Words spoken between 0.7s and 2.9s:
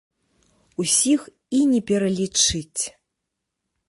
Усіх і не пералічыць.